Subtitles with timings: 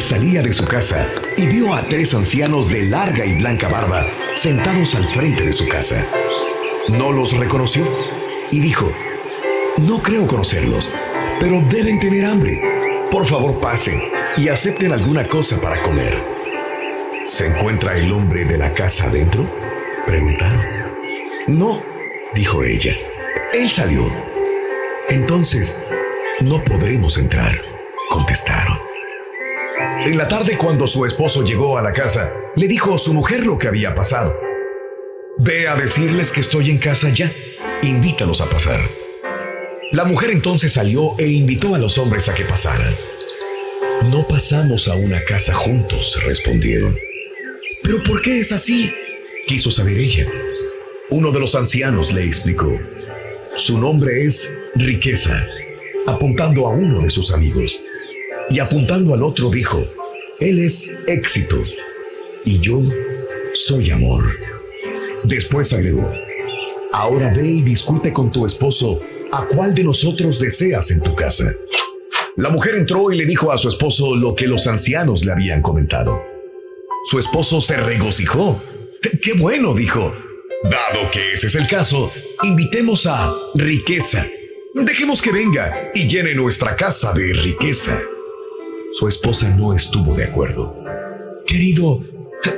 [0.00, 4.94] Salía de su casa y vio a tres ancianos de larga y blanca barba sentados
[4.94, 6.04] al frente de su casa.
[6.90, 7.86] No los reconoció
[8.50, 8.90] y dijo,
[9.78, 10.92] no creo conocerlos,
[11.40, 12.60] pero deben tener hambre.
[13.10, 14.00] Por favor pasen
[14.36, 16.22] y acepten alguna cosa para comer.
[17.26, 19.46] ¿Se encuentra el hombre de la casa adentro?
[20.06, 20.64] Preguntaron.
[21.48, 21.82] No,
[22.34, 22.94] dijo ella.
[23.52, 24.06] Él salió.
[25.08, 25.82] Entonces,
[26.40, 27.56] no podremos entrar,
[28.10, 28.89] contestaron.
[30.06, 33.44] En la tarde, cuando su esposo llegó a la casa, le dijo a su mujer
[33.44, 34.34] lo que había pasado.
[35.36, 37.30] Ve a decirles que estoy en casa ya.
[37.82, 38.80] Invítalos a pasar.
[39.92, 42.94] La mujer entonces salió e invitó a los hombres a que pasaran.
[44.10, 46.98] No pasamos a una casa juntos, respondieron.
[47.82, 48.90] ¿Pero por qué es así?
[49.46, 50.26] quiso saber ella.
[51.10, 52.80] Uno de los ancianos le explicó.
[53.56, 55.46] Su nombre es Riqueza,
[56.06, 57.82] apuntando a uno de sus amigos
[58.50, 59.86] y apuntando al otro dijo,
[60.40, 61.56] Él es éxito
[62.44, 62.82] y yo
[63.54, 64.24] soy amor.
[65.24, 66.12] Después agregó,
[66.92, 68.98] Ahora ve y discute con tu esposo
[69.30, 71.54] a cuál de nosotros deseas en tu casa.
[72.36, 75.62] La mujer entró y le dijo a su esposo lo que los ancianos le habían
[75.62, 76.20] comentado.
[77.08, 78.60] Su esposo se regocijó.
[79.22, 79.72] ¡Qué bueno!
[79.74, 80.12] dijo.
[80.64, 82.12] Dado que ese es el caso,
[82.42, 84.26] invitemos a riqueza.
[84.74, 87.98] Dejemos que venga y llene nuestra casa de riqueza.
[88.92, 90.74] Su esposa no estuvo de acuerdo.
[91.46, 92.00] Querido,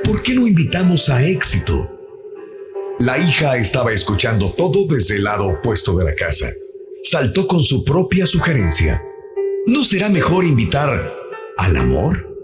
[0.03, 1.75] ¿por qué no invitamos a éxito?
[2.99, 6.49] La hija estaba escuchando todo desde el lado opuesto de la casa.
[7.03, 8.99] Saltó con su propia sugerencia.
[9.67, 11.13] ¿No será mejor invitar
[11.57, 12.35] al amor?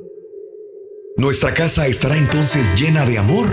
[1.18, 3.48] Nuestra casa estará entonces llena de amor.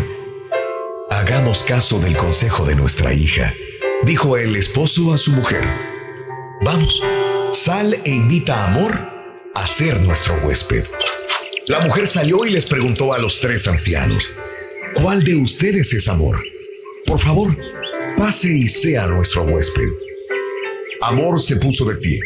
[1.09, 3.55] Hagamos caso del consejo de nuestra hija,
[4.03, 5.65] dijo el esposo a su mujer.
[6.63, 7.03] Vamos,
[7.53, 9.16] sal e invita a amor
[9.56, 10.84] a ser nuestro huésped.
[11.67, 14.28] La mujer salió y les preguntó a los tres ancianos,
[14.94, 16.37] ¿cuál de ustedes es amor?
[17.06, 17.56] Por favor,
[18.19, 19.89] pase y sea nuestro huésped.
[21.00, 22.21] Amor se puso de pie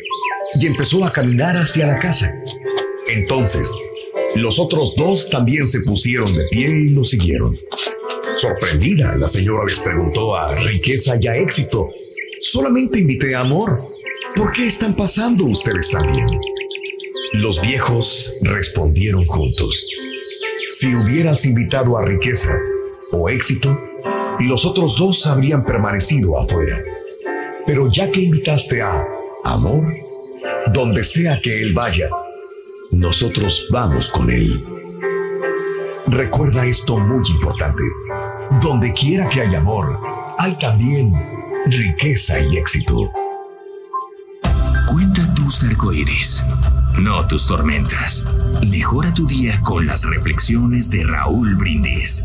[0.60, 2.34] y empezó a caminar hacia la casa.
[3.06, 3.70] Entonces,
[4.34, 7.56] los otros dos también se pusieron de pie y lo siguieron.
[8.38, 11.86] Sorprendida, la señora les preguntó a riqueza y a éxito,
[12.40, 13.84] solamente invité a amor.
[14.34, 16.26] ¿Por qué están pasando ustedes también?
[17.32, 19.86] Los viejos respondieron juntos.
[20.70, 22.58] Si hubieras invitado a riqueza
[23.12, 23.78] o éxito,
[24.40, 26.82] los otros dos habrían permanecido afuera.
[27.66, 29.00] Pero ya que invitaste a
[29.44, 29.84] amor,
[30.72, 32.10] donde sea que él vaya,
[32.90, 34.64] nosotros vamos con él.
[36.08, 37.82] Recuerda esto muy importante.
[38.60, 39.96] Donde quiera que hay amor,
[40.36, 41.12] hay también
[41.66, 43.08] riqueza y éxito.
[44.88, 46.42] Cuenta tus arcoíris
[46.98, 48.24] no tus tormentas.
[48.68, 52.24] Mejora tu día con las reflexiones de Raúl Brindis.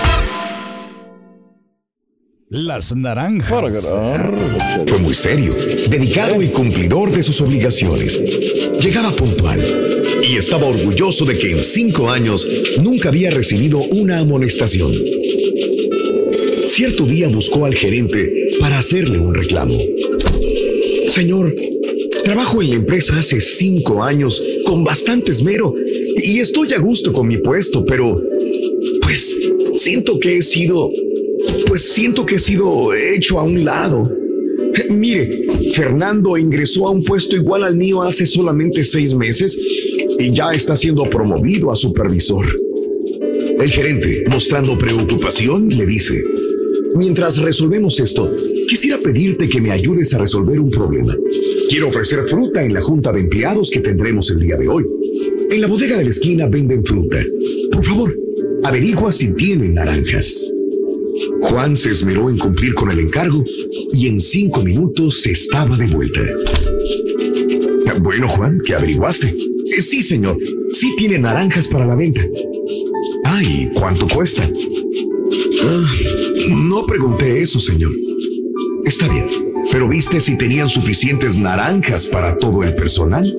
[2.53, 3.93] Las naranjas.
[4.85, 5.55] Fue muy serio,
[5.89, 8.19] dedicado y cumplidor de sus obligaciones.
[8.77, 12.45] Llegaba puntual y estaba orgulloso de que en cinco años
[12.81, 14.93] nunca había recibido una amonestación.
[16.65, 19.77] Cierto día buscó al gerente para hacerle un reclamo.
[21.07, 21.55] Señor,
[22.25, 25.73] trabajo en la empresa hace cinco años con bastante esmero
[26.17, 28.21] y estoy a gusto con mi puesto, pero
[29.01, 29.33] pues
[29.77, 30.91] siento que he sido,
[31.71, 34.13] pues siento que he sido hecho a un lado.
[34.89, 39.57] Mire, Fernando ingresó a un puesto igual al mío hace solamente seis meses
[40.19, 42.45] y ya está siendo promovido a supervisor.
[43.57, 46.21] El gerente, mostrando preocupación, le dice,
[46.95, 48.29] mientras resolvemos esto,
[48.67, 51.15] quisiera pedirte que me ayudes a resolver un problema.
[51.69, 54.83] Quiero ofrecer fruta en la junta de empleados que tendremos el día de hoy.
[55.49, 57.23] En la bodega de la esquina venden fruta.
[57.71, 58.13] Por favor,
[58.65, 60.50] averigua si tienen naranjas.
[61.41, 63.43] Juan se esmeró en cumplir con el encargo
[63.93, 66.21] y en cinco minutos estaba de vuelta.
[67.99, 69.35] Bueno, Juan, ¿qué averiguaste?
[69.75, 70.35] Eh, sí, señor.
[70.73, 72.25] Sí tiene naranjas para la venta.
[73.25, 74.47] Ay, ¿cuánto cuesta?
[75.63, 75.89] Ah,
[76.49, 77.91] no pregunté eso, señor.
[78.85, 79.25] Está bien,
[79.71, 83.31] pero ¿viste si tenían suficientes naranjas para todo el personal?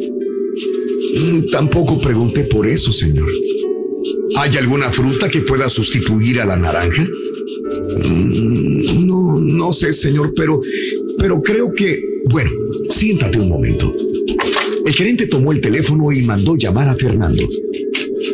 [1.16, 3.28] Mm, tampoco pregunté por eso, señor.
[4.36, 7.06] ¿Hay alguna fruta que pueda sustituir a la naranja?
[7.98, 10.60] Mm, no, no sé, señor, pero,
[11.18, 12.00] pero creo que...
[12.30, 12.50] Bueno,
[12.88, 13.92] siéntate un momento.
[14.84, 17.48] El gerente tomó el teléfono y mandó llamar a Fernando.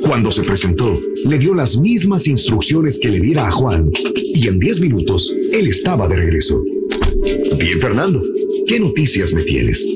[0.03, 4.59] Cuando se presentó, le dio las mismas instrucciones que le diera a Juan y en
[4.59, 6.63] 10 minutos él estaba de regreso.
[7.59, 8.23] Bien, Fernando,
[8.67, 9.87] ¿qué noticias me tienes?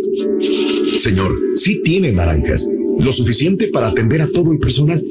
[0.96, 2.66] Señor, sí tiene naranjas,
[2.98, 5.02] lo suficiente para atender a todo el personal.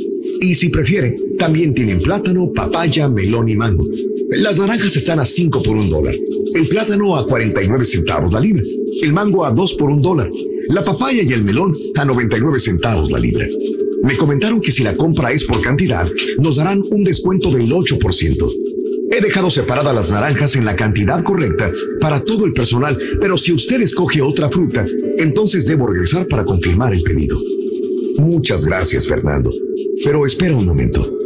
[0.42, 3.88] Y si prefiere, también tienen plátano, papaya, melón y mango.
[4.32, 6.16] Las naranjas están a 5 por un dólar,
[6.56, 8.64] el plátano a 49 centavos la libra,
[9.02, 10.30] el mango a 2 por un dólar
[10.72, 13.46] la papaya y el melón a 99 centavos la libra.
[14.04, 16.08] Me comentaron que si la compra es por cantidad,
[16.38, 18.54] nos darán un descuento del 8%.
[19.12, 23.52] He dejado separadas las naranjas en la cantidad correcta para todo el personal, pero si
[23.52, 24.86] usted escoge otra fruta,
[25.18, 27.38] entonces debo regresar para confirmar el pedido.
[28.16, 29.52] Muchas gracias, Fernando.
[30.06, 31.21] Pero espera un momento.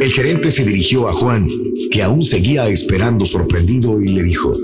[0.00, 1.46] El gerente se dirigió a Juan,
[1.90, 4.56] que aún seguía esperando sorprendido, y le dijo,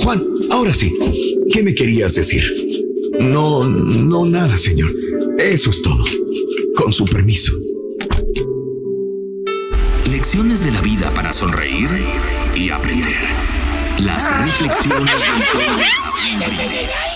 [0.00, 0.92] Juan, ahora sí,
[1.52, 2.42] ¿qué me querías decir?
[3.20, 4.90] No, no nada, señor.
[5.38, 6.04] Eso es todo.
[6.74, 7.52] Con su permiso.
[10.10, 11.88] Lecciones de la vida para sonreír
[12.56, 13.22] y aprender.
[14.00, 15.14] Las reflexiones
[16.40, 17.15] del